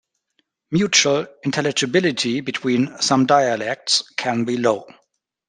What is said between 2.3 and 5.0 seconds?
between some dialects can be low.